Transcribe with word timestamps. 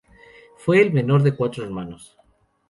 Fue 0.57 0.81
el 0.81 0.91
menor 0.91 1.21
de 1.21 1.35
cuatro 1.35 1.63
hermanos. 1.63 2.17